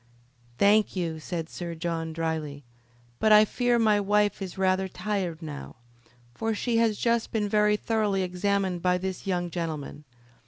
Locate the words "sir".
1.47-1.75